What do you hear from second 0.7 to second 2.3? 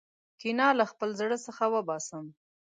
له خپل زړه څخه وباسم.